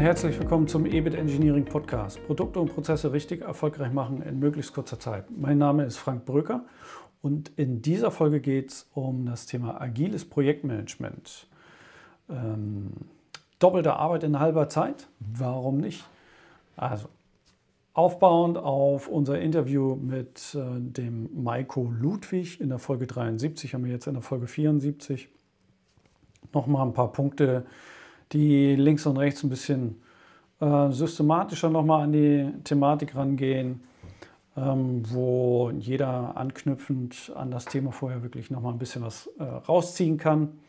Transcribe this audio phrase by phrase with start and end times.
[0.00, 2.24] herzlich willkommen zum EBIT Engineering Podcast.
[2.24, 5.26] Produkte und Prozesse richtig erfolgreich machen in möglichst kurzer Zeit.
[5.30, 6.64] Mein Name ist Frank Bröker
[7.20, 11.46] und in dieser Folge geht es um das Thema agiles Projektmanagement.
[12.30, 12.92] Ähm,
[13.58, 15.06] doppelte Arbeit in halber Zeit?
[15.18, 16.06] Warum nicht?
[16.76, 17.08] Also
[17.92, 23.92] aufbauend auf unser Interview mit äh, dem Maiko Ludwig in der Folge 73, haben wir
[23.92, 25.28] jetzt in der Folge 74
[26.54, 27.66] nochmal ein paar Punkte
[28.32, 30.00] die links und rechts ein bisschen
[30.60, 33.80] äh, systematischer nochmal an die Thematik rangehen,
[34.56, 40.18] ähm, wo jeder anknüpfend an das Thema vorher wirklich nochmal ein bisschen was äh, rausziehen
[40.18, 40.60] kann.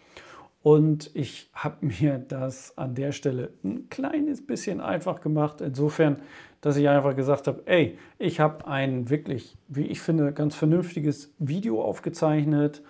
[0.64, 6.18] Und ich habe mir das an der Stelle ein kleines bisschen einfach gemacht, insofern,
[6.62, 11.34] dass ich einfach gesagt habe, ey, ich habe ein wirklich, wie ich finde, ganz vernünftiges
[11.40, 12.84] Video aufgezeichnet,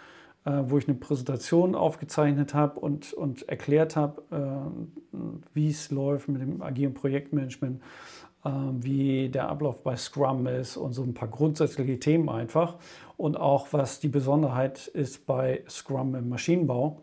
[0.43, 5.17] wo ich eine Präsentation aufgezeichnet habe und, und erklärt habe, äh,
[5.53, 7.81] wie es läuft mit dem agilen Projektmanagement,
[8.43, 12.77] äh, wie der Ablauf bei Scrum ist und so ein paar grundsätzliche Themen einfach.
[13.17, 17.01] Und auch was die Besonderheit ist bei Scrum im Maschinenbau,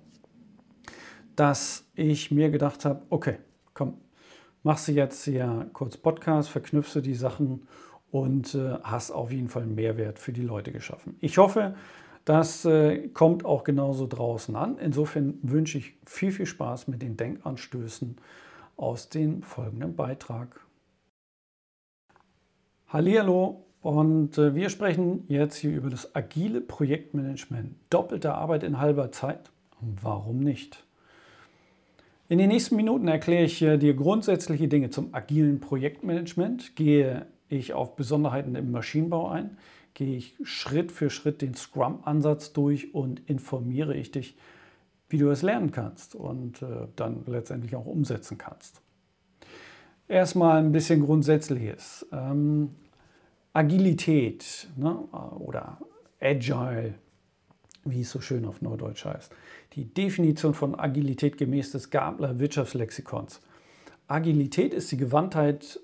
[1.36, 3.38] dass ich mir gedacht habe, okay,
[3.72, 3.98] komm,
[4.64, 7.68] machst du jetzt hier kurz Podcast, verknüpfst du die Sachen
[8.10, 11.16] und äh, hast auf jeden Fall einen Mehrwert für die Leute geschaffen.
[11.20, 11.76] Ich hoffe,
[12.28, 14.76] das äh, kommt auch genauso draußen an.
[14.78, 18.16] Insofern wünsche ich viel, viel Spaß mit den Denkanstößen
[18.76, 20.60] aus dem folgenden Beitrag.
[22.88, 27.76] Hallihallo und äh, wir sprechen jetzt hier über das agile Projektmanagement.
[27.88, 29.50] Doppelte Arbeit in halber Zeit.
[29.80, 30.84] Warum nicht?
[32.28, 37.96] In den nächsten Minuten erkläre ich dir grundsätzliche Dinge zum agilen Projektmanagement, gehe ich auf
[37.96, 39.56] Besonderheiten im Maschinenbau ein,
[39.94, 44.36] gehe ich Schritt für Schritt den Scrum-Ansatz durch und informiere ich dich,
[45.08, 48.80] wie du es lernen kannst und äh, dann letztendlich auch umsetzen kannst.
[50.06, 52.06] Erstmal ein bisschen Grundsätzliches.
[52.12, 52.70] Ähm,
[53.52, 54.94] Agilität ne,
[55.38, 55.78] oder
[56.20, 56.94] Agile,
[57.84, 59.32] wie es so schön auf Neudeutsch heißt.
[59.74, 63.40] Die Definition von Agilität gemäß des Gabler Wirtschaftslexikons.
[64.06, 65.80] Agilität ist die Gewandtheit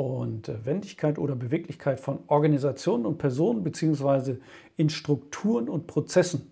[0.00, 4.36] und äh, Wendigkeit oder Beweglichkeit von Organisationen und Personen bzw.
[4.76, 6.50] in Strukturen und Prozessen.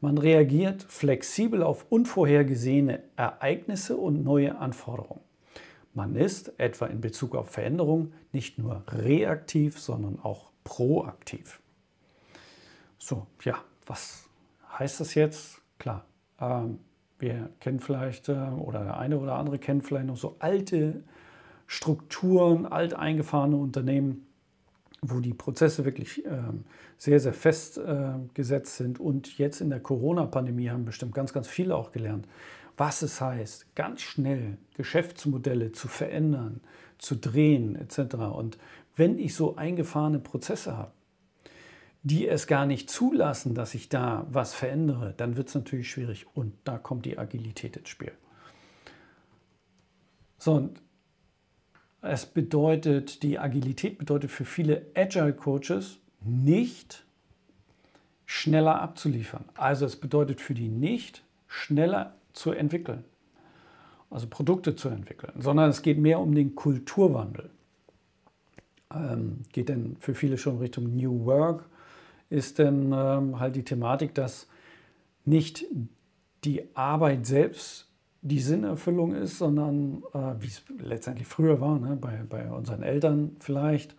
[0.00, 5.22] Man reagiert flexibel auf unvorhergesehene Ereignisse und neue Anforderungen.
[5.92, 11.60] Man ist etwa in Bezug auf Veränderungen nicht nur reaktiv, sondern auch proaktiv.
[12.98, 13.56] So, ja,
[13.86, 14.28] was
[14.78, 15.60] heißt das jetzt?
[15.78, 16.04] Klar,
[16.40, 16.78] ähm,
[17.18, 21.02] wir kennen vielleicht, äh, oder der eine oder andere kennt vielleicht noch so alte
[21.74, 24.28] Strukturen, alteingefahrene Unternehmen,
[25.02, 26.64] wo die Prozesse wirklich ähm,
[26.98, 29.00] sehr, sehr fest äh, gesetzt sind.
[29.00, 32.28] Und jetzt in der Corona-Pandemie haben bestimmt ganz, ganz viele auch gelernt,
[32.76, 36.60] was es heißt, ganz schnell Geschäftsmodelle zu verändern,
[36.98, 38.14] zu drehen etc.
[38.14, 38.56] Und
[38.94, 40.92] wenn ich so eingefahrene Prozesse habe,
[42.04, 46.26] die es gar nicht zulassen, dass ich da was verändere, dann wird es natürlich schwierig.
[46.34, 48.12] Und da kommt die Agilität ins Spiel.
[50.38, 50.83] So, und
[52.04, 57.04] es bedeutet, die Agilität bedeutet für viele Agile Coaches nicht
[58.26, 59.44] schneller abzuliefern.
[59.54, 63.04] Also es bedeutet für die nicht schneller zu entwickeln,
[64.10, 67.50] also Produkte zu entwickeln, sondern es geht mehr um den Kulturwandel.
[68.92, 71.64] Ähm, geht denn für viele schon Richtung New Work,
[72.30, 74.48] ist denn ähm, halt die Thematik, dass
[75.24, 75.64] nicht
[76.44, 77.88] die Arbeit selbst
[78.24, 83.36] die Sinnerfüllung ist, sondern äh, wie es letztendlich früher war, ne, bei, bei unseren Eltern
[83.38, 83.94] vielleicht,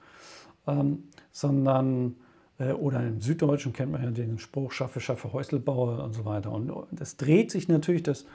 [0.66, 2.16] ähm, sondern,
[2.58, 6.52] äh, oder im Süddeutschen kennt man ja den Spruch, schaffe, schaffe, Häuselbauer und so weiter.
[6.52, 8.26] Und das dreht sich natürlich, dass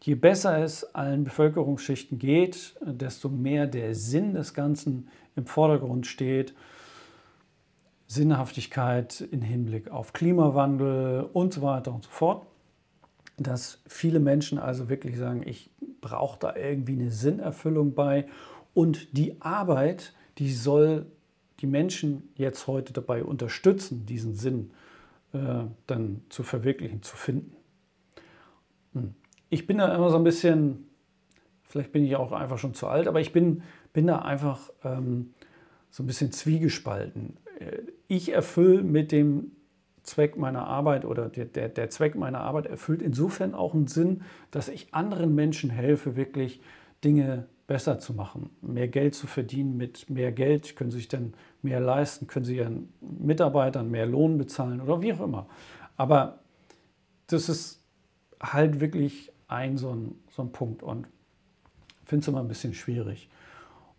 [0.00, 6.52] je besser es allen Bevölkerungsschichten geht, desto mehr der Sinn des Ganzen im Vordergrund steht.
[8.08, 12.46] Sinnhaftigkeit im Hinblick auf Klimawandel und so weiter und so fort
[13.38, 15.70] dass viele Menschen also wirklich sagen, ich
[16.00, 18.26] brauche da irgendwie eine Sinnerfüllung bei
[18.74, 21.06] und die Arbeit, die soll
[21.60, 24.70] die Menschen jetzt heute dabei unterstützen, diesen Sinn
[25.32, 27.56] äh, dann zu verwirklichen, zu finden.
[28.94, 29.14] Hm.
[29.50, 30.88] Ich bin da immer so ein bisschen,
[31.64, 33.62] vielleicht bin ich auch einfach schon zu alt, aber ich bin,
[33.92, 35.34] bin da einfach ähm,
[35.90, 37.36] so ein bisschen zwiegespalten.
[37.58, 39.52] Äh, ich erfülle mit dem
[40.08, 44.22] Zweck meiner Arbeit oder der, der, der Zweck meiner Arbeit erfüllt insofern auch einen Sinn,
[44.50, 46.60] dass ich anderen Menschen helfe, wirklich
[47.04, 49.76] Dinge besser zu machen, mehr Geld zu verdienen.
[49.76, 54.38] Mit mehr Geld können sie sich dann mehr leisten, können sie ihren Mitarbeitern mehr Lohn
[54.38, 55.46] bezahlen oder wie auch immer.
[55.96, 56.38] Aber
[57.26, 57.82] das ist
[58.40, 60.82] halt wirklich ein so ein, so ein Punkt.
[60.82, 61.06] Und
[62.08, 63.28] finde es immer ein bisschen schwierig.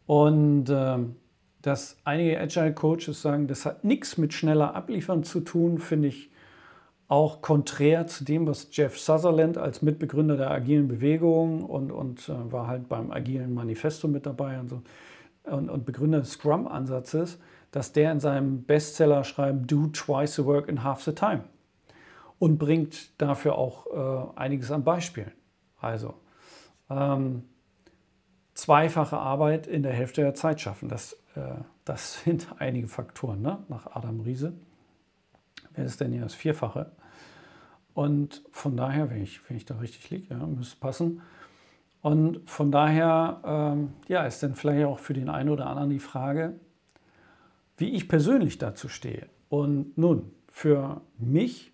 [0.08, 1.16] Und ähm,
[1.62, 6.32] dass einige Agile Coaches sagen, das hat nichts mit schneller Abliefern zu tun, finde ich
[7.10, 12.52] auch konträr zu dem, was Jeff Sutherland als Mitbegründer der agilen Bewegung und, und äh,
[12.52, 14.82] war halt beim agilen Manifesto mit dabei und, so,
[15.44, 17.40] und, und Begründer des Scrum-Ansatzes,
[17.72, 21.44] dass der in seinem Bestseller schreibt, do twice the work in half the time
[22.38, 25.32] und bringt dafür auch äh, einiges an Beispielen.
[25.80, 26.14] Also
[26.92, 27.44] ähm,
[28.54, 30.90] zweifache Arbeit in der Hälfte der Zeit schaffen.
[30.90, 31.56] Das, äh,
[31.86, 33.64] das sind einige Faktoren ne?
[33.70, 34.54] nach Adam Riese.
[35.76, 36.92] Wer ist denn hier das Vierfache?
[37.94, 41.22] Und von daher, wenn ich, wenn ich da richtig liege, ja, müsste passen.
[42.02, 46.00] Und von daher ähm, ja, ist dann vielleicht auch für den einen oder anderen die
[46.00, 46.54] Frage,
[47.78, 49.28] wie ich persönlich dazu stehe.
[49.50, 51.74] Und nun, für mich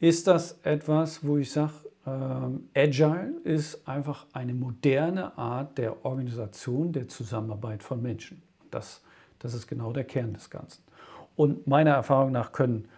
[0.00, 1.72] ist das etwas, wo ich sage,
[2.06, 8.42] ähm, Agile ist einfach eine moderne Art der Organisation, der Zusammenarbeit von Menschen.
[8.70, 9.02] Das,
[9.38, 10.82] das ist genau der Kern des Ganzen.
[11.36, 12.88] Und meiner Erfahrung nach können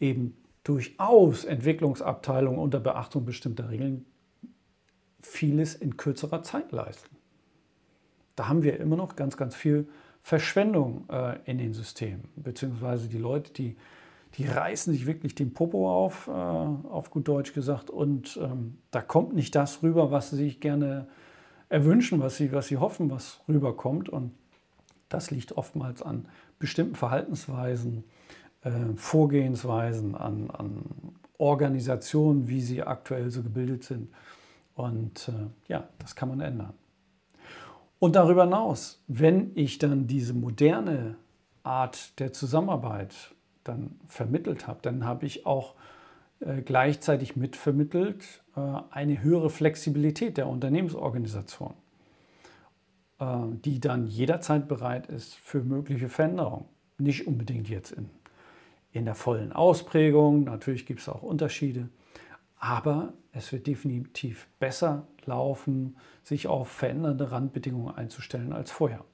[0.00, 4.04] eben durchaus Entwicklungsabteilungen unter Beachtung bestimmter Regeln
[5.20, 7.16] vieles in kürzerer Zeit leisten.
[8.34, 9.88] Da haben wir immer noch ganz, ganz viel
[10.22, 13.76] Verschwendung äh, in den Systemen, beziehungsweise die Leute, die
[14.36, 17.90] die reißen sich wirklich den Popo auf, äh, auf gut Deutsch gesagt.
[17.90, 21.06] Und ähm, da kommt nicht das rüber, was sie sich gerne
[21.68, 24.08] erwünschen, was sie, was sie hoffen, was rüberkommt.
[24.08, 24.32] Und
[25.08, 26.28] das liegt oftmals an
[26.58, 28.04] bestimmten Verhaltensweisen,
[28.62, 30.82] äh, Vorgehensweisen, an, an
[31.38, 34.08] Organisationen, wie sie aktuell so gebildet sind.
[34.74, 36.74] Und äh, ja, das kann man ändern.
[37.98, 41.16] Und darüber hinaus, wenn ich dann diese moderne
[41.62, 43.34] Art der Zusammenarbeit
[43.68, 45.74] dann vermittelt habe, dann habe ich auch
[46.40, 48.60] äh, gleichzeitig mitvermittelt äh,
[48.90, 51.74] eine höhere Flexibilität der Unternehmensorganisation,
[53.20, 53.24] äh,
[53.64, 56.66] die dann jederzeit bereit ist für mögliche Veränderungen.
[56.98, 58.10] Nicht unbedingt jetzt in,
[58.92, 61.88] in der vollen Ausprägung, natürlich gibt es auch Unterschiede,
[62.58, 69.04] aber es wird definitiv besser laufen, sich auf verändernde Randbedingungen einzustellen als vorher.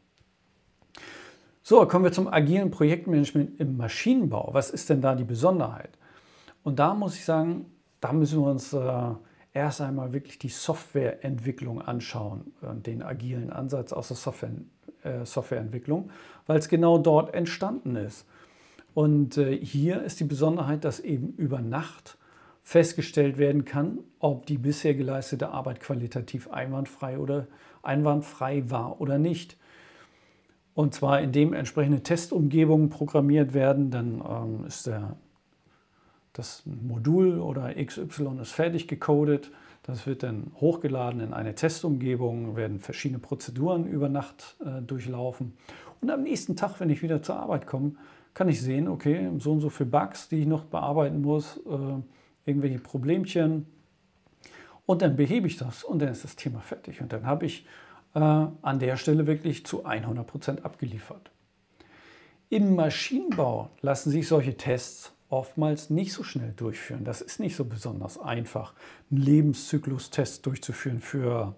[1.65, 4.51] So, kommen wir zum agilen Projektmanagement im Maschinenbau.
[4.53, 5.91] Was ist denn da die Besonderheit?
[6.65, 7.67] Und da muss ich sagen,
[8.01, 9.11] da müssen wir uns äh,
[9.53, 14.51] erst einmal wirklich die Softwareentwicklung anschauen, äh, den agilen Ansatz aus der Software,
[15.05, 16.11] äh, Softwareentwicklung,
[16.49, 18.27] weil es genau dort entstanden ist.
[18.93, 22.19] Und äh, hier ist die Besonderheit, dass eben über Nacht
[22.65, 27.47] festgestellt werden kann, ob die bisher geleistete Arbeit qualitativ einwandfrei oder
[27.83, 29.57] einwandfrei war oder nicht.
[30.75, 35.17] Und zwar indem entsprechende Testumgebungen programmiert werden, dann ähm, ist der,
[36.33, 39.51] das Modul oder XY ist fertig gecodet.
[39.83, 45.55] Das wird dann hochgeladen in eine Testumgebung, werden verschiedene Prozeduren über Nacht äh, durchlaufen.
[46.01, 47.93] Und am nächsten Tag, wenn ich wieder zur Arbeit komme,
[48.35, 52.03] kann ich sehen, okay, so und so viele Bugs, die ich noch bearbeiten muss, äh,
[52.47, 53.67] irgendwelche Problemchen.
[54.87, 57.01] Und dann behebe ich das und dann ist das Thema fertig.
[57.01, 57.67] Und dann habe ich
[58.15, 61.31] äh, an der Stelle wirklich zu 100 Prozent abgeliefert.
[62.49, 67.05] Im Maschinenbau lassen sich solche Tests oftmals nicht so schnell durchführen.
[67.05, 68.75] Das ist nicht so besonders einfach,
[69.11, 71.55] einen Lebenszyklustest durchzuführen für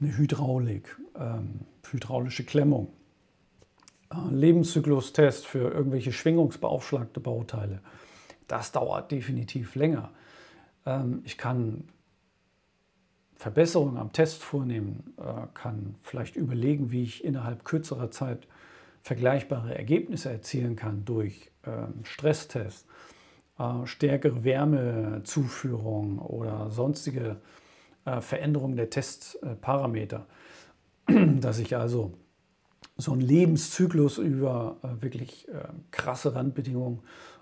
[0.00, 2.92] eine Hydraulik, ähm, hydraulische Klemmung,
[4.10, 7.82] äh, Lebenszyklustest für irgendwelche schwingungsbeaufschlagte Bauteile.
[8.46, 10.10] Das dauert definitiv länger.
[10.86, 11.84] Ähm, ich kann
[13.38, 18.48] Verbesserungen am Test vornehmen, äh, kann vielleicht überlegen, wie ich innerhalb kürzerer Zeit
[19.02, 22.84] vergleichbare Ergebnisse erzielen kann durch ähm, Stresstests,
[23.60, 27.36] äh, stärkere Wärmezuführung oder sonstige
[28.04, 30.26] äh, Veränderungen der Testparameter,
[31.06, 32.14] dass ich also
[32.96, 35.46] so einen Lebenszyklus über wirklich
[35.92, 36.98] krasse Randbedingungen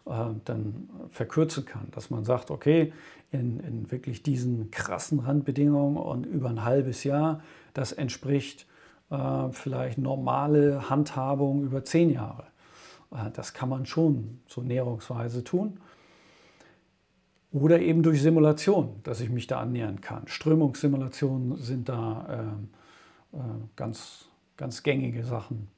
[0.07, 2.93] dann verkürzen kann, dass man sagt, okay,
[3.33, 7.43] in, in wirklich diesen krassen Randbedingungen und über ein halbes Jahr.
[7.75, 8.67] Das entspricht
[9.11, 12.45] äh, vielleicht normale Handhabung über zehn Jahre.
[13.11, 15.81] Äh, das kann man schon so näherungsweise tun.
[17.53, 20.29] Oder eben durch Simulation, dass ich mich da annähern kann.
[20.29, 22.57] Strömungssimulationen sind da
[23.33, 23.41] äh, äh
[23.77, 25.69] ganz, ganz gängige Sachen.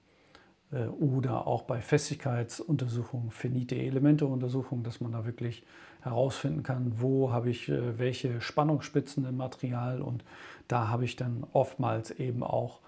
[0.72, 5.64] Äh, oder auch bei Festigkeitsuntersuchungen, finite Elemente-Untersuchungen, dass man da wirklich
[6.00, 10.24] herausfinden kann, wo habe ich äh, welche Spannungsspitzen im Material und
[10.68, 12.80] da habe ich dann oftmals eben auch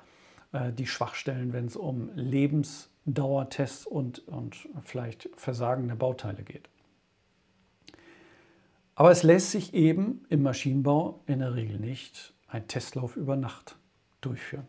[0.53, 6.69] äh, die Schwachstellen, wenn es um Lebensdauertests und, und vielleicht Versagen der Bauteile geht.
[8.95, 13.77] Aber es lässt sich eben im Maschinenbau in der Regel nicht einen Testlauf über Nacht
[14.21, 14.69] durchführen.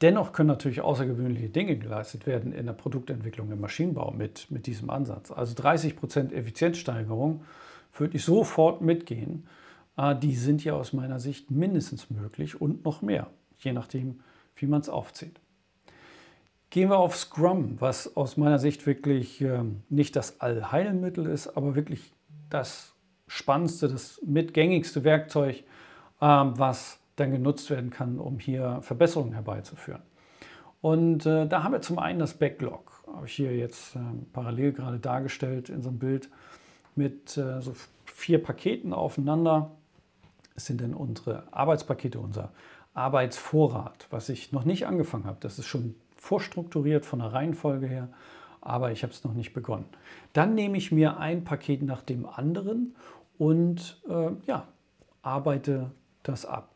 [0.00, 4.90] Dennoch können natürlich außergewöhnliche Dinge geleistet werden in der Produktentwicklung im Maschinenbau mit, mit diesem
[4.90, 5.30] Ansatz.
[5.30, 7.44] Also 30 Prozent Effizienzsteigerung
[7.96, 9.46] würde ich sofort mitgehen.
[9.96, 14.20] Äh, die sind ja aus meiner Sicht mindestens möglich und noch mehr, je nachdem,
[14.56, 15.40] wie man es aufzieht.
[16.70, 21.76] Gehen wir auf Scrum, was aus meiner Sicht wirklich ähm, nicht das Allheilmittel ist, aber
[21.76, 22.12] wirklich
[22.50, 22.94] das
[23.28, 25.62] spannendste, das mitgängigste Werkzeug,
[26.20, 30.02] ähm, was dann genutzt werden kann, um hier Verbesserungen herbeizuführen.
[30.80, 34.00] Und äh, da haben wir zum einen das Backlog, habe ich hier jetzt äh,
[34.32, 36.28] parallel gerade dargestellt in so einem Bild
[36.94, 37.72] mit äh, so
[38.04, 39.70] vier Paketen aufeinander.
[40.54, 42.52] Das sind dann unsere Arbeitspakete, unser
[42.92, 45.38] Arbeitsvorrat, was ich noch nicht angefangen habe.
[45.40, 48.08] Das ist schon vorstrukturiert von der Reihenfolge her,
[48.60, 49.86] aber ich habe es noch nicht begonnen.
[50.32, 52.94] Dann nehme ich mir ein Paket nach dem anderen
[53.38, 54.68] und äh, ja,
[55.22, 55.90] arbeite
[56.22, 56.73] das ab.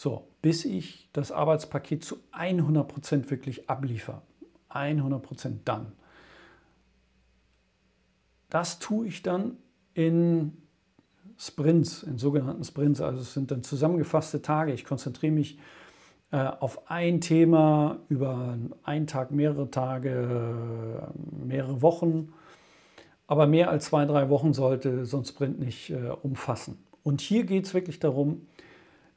[0.00, 4.22] So, bis ich das Arbeitspaket zu 100% wirklich abliefere.
[4.70, 5.90] 100% dann.
[8.48, 9.56] Das tue ich dann
[9.94, 10.56] in
[11.36, 13.00] Sprints, in sogenannten Sprints.
[13.00, 14.72] Also es sind dann zusammengefasste Tage.
[14.72, 15.58] Ich konzentriere mich
[16.30, 21.12] äh, auf ein Thema über einen Tag, mehrere Tage,
[21.44, 22.32] mehrere Wochen.
[23.26, 26.78] Aber mehr als zwei, drei Wochen sollte so ein Sprint nicht äh, umfassen.
[27.02, 28.46] Und hier geht es wirklich darum,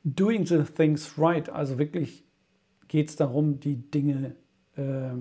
[0.04, 1.50] doing the things right.
[1.50, 2.24] Also wirklich
[2.88, 4.36] geht es darum, die Dinge
[4.76, 5.14] äh,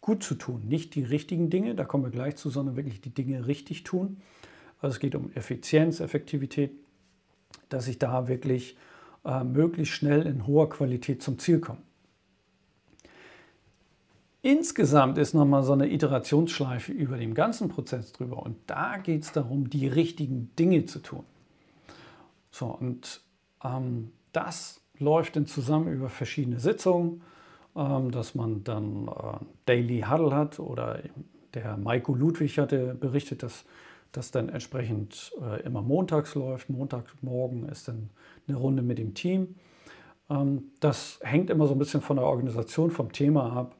[0.00, 0.62] gut zu tun.
[0.66, 4.18] Nicht die richtigen Dinge, da kommen wir gleich zu, sondern wirklich die Dinge richtig tun.
[4.80, 6.72] Also es geht um Effizienz, Effektivität,
[7.68, 8.76] dass ich da wirklich
[9.24, 11.82] äh, möglichst schnell in hoher Qualität zum Ziel kommen.
[14.42, 19.32] Insgesamt ist nochmal so eine Iterationsschleife über den ganzen Prozess drüber und da geht es
[19.32, 21.24] darum, die richtigen Dinge zu tun.
[22.50, 23.20] So, und
[24.32, 27.22] das läuft dann zusammen über verschiedene Sitzungen,
[27.76, 31.00] ähm, dass man dann äh, Daily Huddle hat oder
[31.54, 33.64] der Maiko Ludwig hatte berichtet, dass
[34.12, 36.68] das dann entsprechend äh, immer montags läuft.
[36.68, 38.10] Montagmorgen ist dann
[38.46, 39.56] eine Runde mit dem Team.
[40.28, 43.76] Ähm, das hängt immer so ein bisschen von der Organisation, vom Thema ab.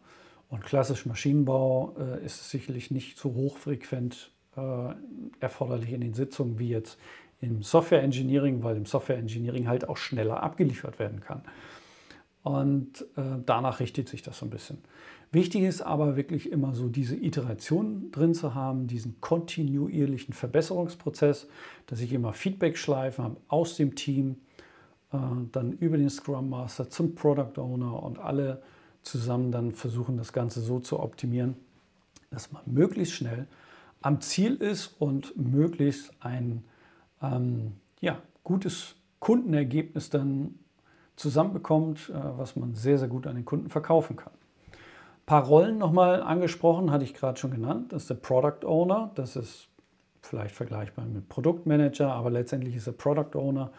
[0.48, 4.32] Und klassisch Maschinenbau äh, ist sicherlich nicht so hochfrequent
[5.38, 6.98] erforderlich in den Sitzungen wie jetzt
[7.40, 11.42] im Software Engineering, weil im Software Engineering halt auch schneller abgeliefert werden kann.
[12.42, 14.78] Und äh, danach richtet sich das so ein bisschen.
[15.32, 21.46] Wichtig ist aber wirklich immer so diese Iteration drin zu haben, diesen kontinuierlichen Verbesserungsprozess,
[21.86, 24.36] dass ich immer Feedback-Schleifen habe aus dem Team,
[25.12, 25.18] äh,
[25.52, 28.62] dann über den Scrum Master zum Product Owner und alle
[29.02, 31.56] zusammen dann versuchen, das Ganze so zu optimieren,
[32.30, 33.46] dass man möglichst schnell
[34.02, 36.64] am Ziel ist und möglichst ein
[37.22, 40.54] ähm, ja, gutes Kundenergebnis dann
[41.16, 44.32] zusammenbekommt, äh, was man sehr, sehr gut an den Kunden verkaufen kann.
[44.72, 47.92] Ein paar Rollen nochmal angesprochen, hatte ich gerade schon genannt.
[47.92, 49.68] Das ist der Product Owner, das ist
[50.22, 53.70] vielleicht vergleichbar mit Produktmanager, aber letztendlich ist der Product Owner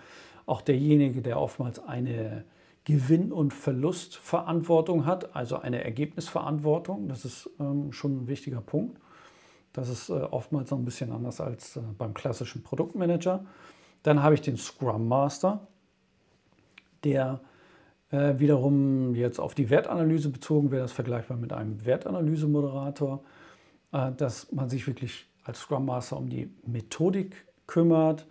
[0.45, 2.45] auch derjenige, der oftmals eine
[2.83, 7.07] Gewinn- und Verlustverantwortung hat, also eine Ergebnisverantwortung.
[7.07, 8.99] Das ist ähm, schon ein wichtiger Punkt.
[9.73, 13.45] Das ist äh, oftmals noch ein bisschen anders als äh, beim klassischen Produktmanager.
[14.03, 15.67] Dann habe ich den Scrum Master,
[17.03, 17.39] der
[18.11, 23.23] äh, wiederum jetzt auf die Wertanalyse bezogen wäre, das vergleichbar mit einem Wertanalysemoderator,
[24.15, 28.25] dass man sich wirklich als Scrum Master um die Methodik kümmert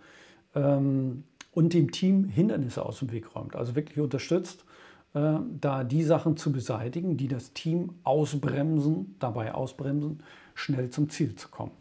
[0.55, 3.55] ähm, und dem Team Hindernisse aus dem Weg räumt.
[3.55, 4.65] Also wirklich unterstützt,
[5.13, 10.23] da die Sachen zu beseitigen, die das Team ausbremsen, dabei ausbremsen,
[10.61, 11.71] schnell zum Ziel zu kommen.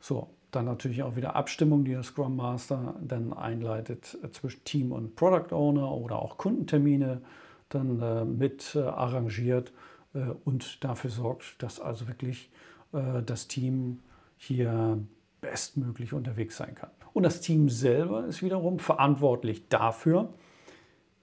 [0.00, 4.92] So, dann natürlich auch wieder Abstimmung, die der Scrum Master dann einleitet äh, zwischen Team
[4.92, 7.22] und Product Owner oder auch Kundentermine
[7.68, 9.72] dann äh, mit äh, arrangiert
[10.14, 12.50] äh, und dafür sorgt, dass also wirklich
[12.92, 14.00] äh, das Team
[14.36, 14.98] hier
[15.40, 16.90] bestmöglich unterwegs sein kann.
[17.12, 20.32] Und das Team selber ist wiederum verantwortlich dafür,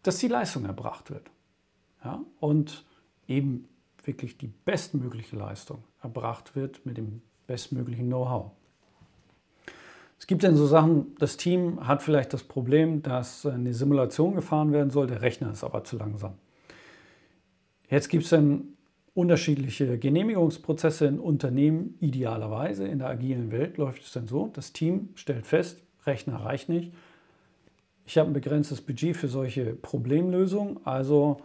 [0.04, 1.30] dass die Leistung erbracht wird.
[2.04, 2.22] Ja?
[2.40, 2.86] Und
[3.28, 3.68] eben
[4.04, 8.52] wirklich die bestmögliche Leistung erbracht wird mit dem bestmöglichen Know-how.
[10.20, 14.72] Es gibt dann so Sachen, das Team hat vielleicht das Problem, dass eine Simulation gefahren
[14.72, 16.36] werden soll, der Rechner ist aber zu langsam.
[17.90, 18.76] Jetzt gibt es dann
[19.14, 21.98] unterschiedliche Genehmigungsprozesse in Unternehmen.
[22.00, 26.70] Idealerweise in der agilen Welt läuft es dann so, das Team stellt fest, Rechner reicht
[26.70, 26.94] nicht.
[28.06, 31.42] Ich habe ein begrenztes Budget für solche Problemlösungen, also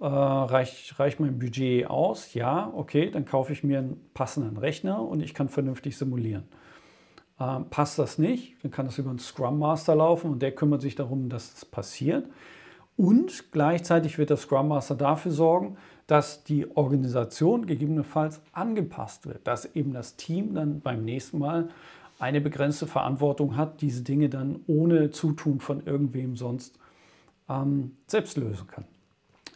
[0.00, 2.34] äh, reicht, reicht mein Budget aus?
[2.34, 6.44] Ja, okay, dann kaufe ich mir einen passenden Rechner und ich kann vernünftig simulieren.
[7.38, 10.80] Äh, passt das nicht, dann kann das über einen Scrum Master laufen und der kümmert
[10.82, 12.26] sich darum, dass das passiert.
[12.96, 15.76] Und gleichzeitig wird der Scrum Master dafür sorgen,
[16.06, 21.68] dass die Organisation gegebenenfalls angepasst wird, dass eben das Team dann beim nächsten Mal
[22.18, 26.78] eine begrenzte Verantwortung hat, diese Dinge dann ohne Zutun von irgendwem sonst
[27.48, 28.84] ähm, selbst lösen kann.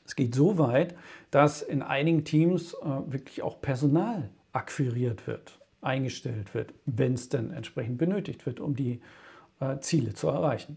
[0.04, 0.94] Es geht so weit,
[1.30, 7.50] dass in einigen Teams äh, wirklich auch Personal akquiriert wird, eingestellt wird, wenn es denn
[7.50, 9.00] entsprechend benötigt wird, um die
[9.61, 10.76] äh, Ziele zu erreichen.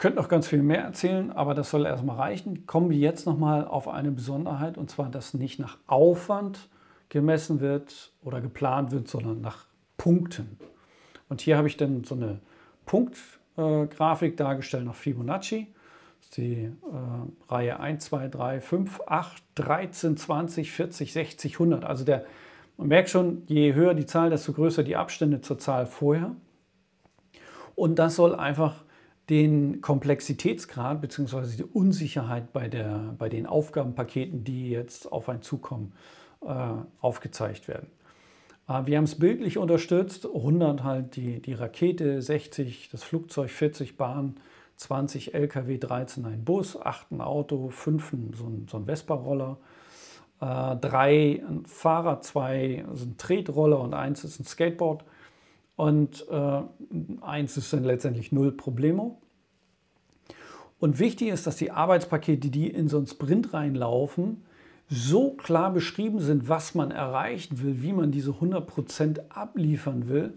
[0.00, 2.66] könnte noch ganz viel mehr erzählen, aber das soll erstmal reichen.
[2.66, 6.68] Kommen wir jetzt nochmal auf eine Besonderheit, und zwar, dass nicht nach Aufwand
[7.10, 9.66] gemessen wird oder geplant wird, sondern nach
[9.98, 10.58] Punkten.
[11.28, 12.40] Und hier habe ich dann so eine
[12.86, 15.68] Punktgrafik äh, dargestellt nach Fibonacci.
[16.18, 16.72] Das ist die äh,
[17.48, 21.84] Reihe 1, 2, 3, 5, 8, 13, 20, 40, 60, 100.
[21.84, 22.24] Also der,
[22.76, 26.34] man merkt schon, je höher die Zahl, desto größer die Abstände zur Zahl vorher.
[27.74, 28.84] Und das soll einfach
[29.30, 31.56] den Komplexitätsgrad bzw.
[31.56, 35.92] die Unsicherheit bei, der, bei den Aufgabenpaketen, die jetzt auf einen zukommen,
[36.44, 37.86] äh, aufgezeigt werden.
[38.70, 43.96] Äh, wir haben es bildlich unterstützt, 100 halt die, die Rakete, 60 das Flugzeug, 40
[43.96, 44.36] Bahn,
[44.76, 49.58] 20 Lkw, 13 ein Bus, 8 ein Auto, 5 so ein, so ein Vespa-Roller,
[50.40, 55.04] äh, 3 ein Fahrrad, 2 sind Tretroller und 1 ist ein Skateboard.
[55.76, 56.62] Und äh,
[57.22, 59.18] eins ist dann letztendlich null Problemo.
[60.78, 64.42] Und wichtig ist, dass die Arbeitspakete, die in so einen Sprint reinlaufen,
[64.90, 70.36] so klar beschrieben sind, was man erreichen will, wie man diese 100% abliefern will,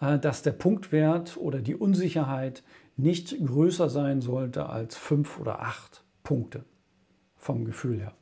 [0.00, 2.62] äh, dass der Punktwert oder die Unsicherheit
[2.96, 6.64] nicht größer sein sollte als 5 oder 8 Punkte
[7.36, 8.14] vom Gefühl her.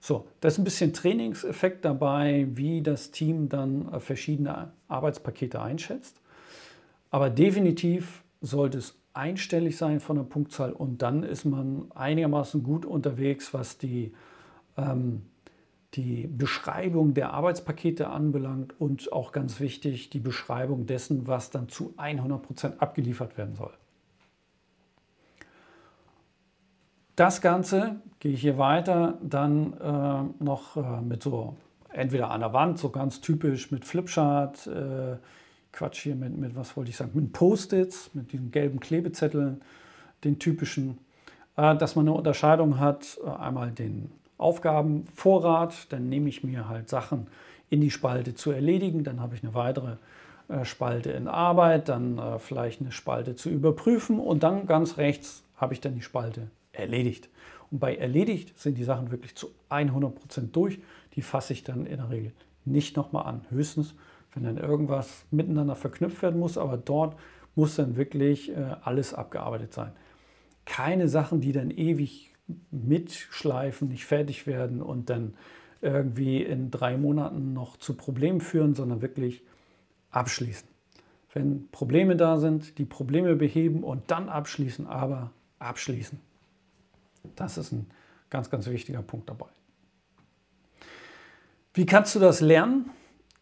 [0.00, 6.20] So, da ist ein bisschen Trainingseffekt dabei, wie das Team dann äh, verschiedene Arbeitspakete einschätzt.
[7.10, 12.84] Aber definitiv sollte es einstellig sein von der Punktzahl und dann ist man einigermaßen gut
[12.84, 14.12] unterwegs, was die,
[14.76, 15.22] ähm,
[15.94, 21.92] die Beschreibung der Arbeitspakete anbelangt und auch ganz wichtig die Beschreibung dessen, was dann zu
[21.98, 23.72] 100 Prozent abgeliefert werden soll.
[27.14, 31.56] Das Ganze gehe ich hier weiter, dann äh, noch äh, mit so
[31.90, 35.16] entweder an der Wand, so ganz typisch mit Flipchart, äh,
[35.72, 39.60] Quatsch hier mit, mit, was wollte ich sagen, mit Post-its, mit diesen gelben Klebezetteln,
[40.24, 40.98] den typischen,
[41.56, 44.10] äh, dass man eine Unterscheidung hat, äh, einmal den
[44.42, 47.28] Aufgabenvorrat, dann nehme ich mir halt Sachen
[47.70, 49.96] in die Spalte zu erledigen, dann habe ich eine weitere
[50.48, 55.72] äh, Spalte in Arbeit, dann vielleicht eine Spalte zu überprüfen und dann ganz rechts habe
[55.72, 57.28] ich dann die Spalte erledigt.
[57.70, 60.78] Und bei erledigt sind die Sachen wirklich zu 100% durch.
[61.14, 62.32] Die fasse ich dann in der Regel
[62.64, 63.46] nicht nochmal an.
[63.48, 63.94] Höchstens,
[64.34, 67.16] wenn dann irgendwas miteinander verknüpft werden muss, aber dort
[67.54, 69.92] muss dann wirklich äh, alles abgearbeitet sein.
[70.64, 72.31] Keine Sachen, die dann ewig
[72.70, 75.34] mitschleifen, nicht fertig werden und dann
[75.80, 79.42] irgendwie in drei Monaten noch zu Problemen führen, sondern wirklich
[80.10, 80.68] abschließen.
[81.32, 86.20] Wenn Probleme da sind, die Probleme beheben und dann abschließen, aber abschließen.
[87.36, 87.90] Das ist ein
[88.30, 89.46] ganz, ganz wichtiger Punkt dabei.
[91.74, 92.90] Wie kannst du das lernen,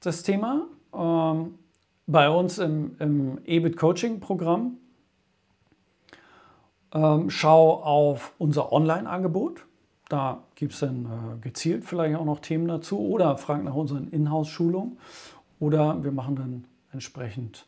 [0.01, 0.67] das Thema?
[0.95, 1.59] Ähm,
[2.07, 4.79] bei uns im, im EBIT Coaching Programm.
[6.93, 9.67] Ähm, schau auf unser Online-Angebot.
[10.09, 14.09] Da gibt es dann äh, gezielt vielleicht auch noch Themen dazu oder frag nach unseren
[14.09, 14.99] Inhouse-Schulungen
[15.61, 17.67] oder wir machen dann entsprechend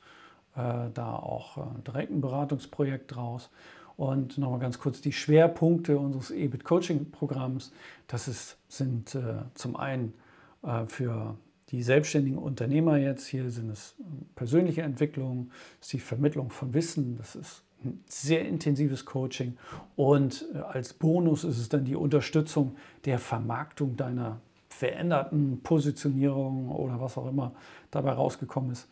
[0.56, 3.50] äh, da auch äh, direkt ein Beratungsprojekt draus.
[3.96, 7.72] Und nochmal ganz kurz die Schwerpunkte unseres EBIT Coaching Programms.
[8.08, 10.14] Das ist, sind äh, zum einen
[10.62, 11.36] äh, für
[11.68, 14.02] die selbstständigen Unternehmer jetzt, hier sind es äh,
[14.34, 17.62] persönliche Entwicklungen, ist die Vermittlung von Wissen, das ist
[18.06, 19.56] sehr intensives Coaching
[19.96, 27.00] und äh, als Bonus ist es dann die Unterstützung der Vermarktung deiner veränderten Positionierung oder
[27.00, 27.52] was auch immer
[27.90, 28.88] dabei rausgekommen ist,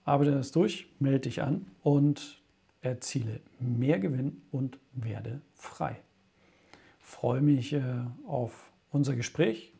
[0.04, 2.42] Arbeite das durch, melde dich an und
[2.80, 6.00] erziele mehr Gewinn und werde frei.
[6.98, 7.82] Freue mich äh,
[8.26, 9.72] auf unser Gespräch.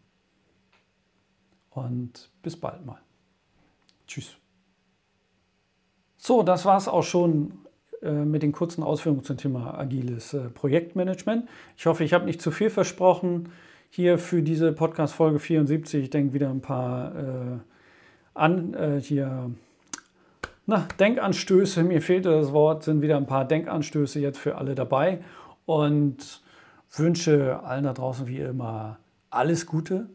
[1.71, 3.01] und bis bald mal.
[4.07, 4.40] Tschüss.
[6.23, 7.53] So, das war es auch schon
[8.03, 11.49] äh, mit den kurzen Ausführungen zum Thema agiles äh, Projektmanagement.
[11.79, 13.49] Ich hoffe, ich habe nicht zu viel versprochen
[13.89, 16.05] hier für diese Podcast-Folge 74.
[16.05, 17.59] Ich denke wieder ein paar äh,
[18.35, 19.51] an, äh, hier,
[20.67, 21.85] na, Denkanstöße.
[21.85, 25.25] Mir fehlte das Wort, sind wieder ein paar Denkanstöße jetzt für alle dabei
[25.65, 26.43] und
[26.95, 28.99] wünsche allen da draußen wie immer
[29.31, 30.11] alles Gute,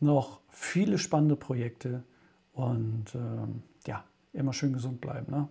[0.00, 2.02] noch viele spannende Projekte
[2.52, 4.04] und ähm, ja,
[4.38, 5.30] immer schön gesund bleiben.
[5.30, 5.48] Ne?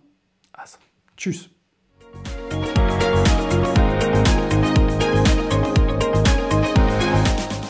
[0.52, 0.78] Also.
[1.16, 1.50] Tschüss.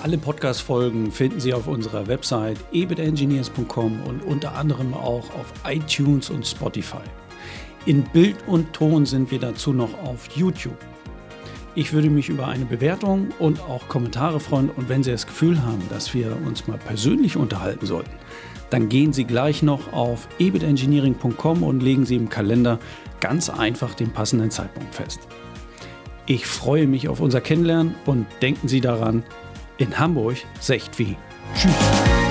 [0.03, 6.47] Alle Podcast-Folgen finden Sie auf unserer Website ebitengineers.com und unter anderem auch auf iTunes und
[6.47, 7.03] Spotify.
[7.85, 10.79] In Bild und Ton sind wir dazu noch auf YouTube.
[11.75, 15.63] Ich würde mich über eine Bewertung und auch Kommentare freuen und wenn Sie das Gefühl
[15.63, 18.11] haben, dass wir uns mal persönlich unterhalten sollten,
[18.71, 22.79] dann gehen Sie gleich noch auf ebitengineering.com und legen Sie im Kalender
[23.21, 25.21] ganz einfach den passenden Zeitpunkt fest.
[26.27, 29.23] Ich freue mich auf unser Kennenlernen und denken Sie daran,
[29.79, 31.17] in Hamburg secht wie.
[31.55, 32.28] Tschüss.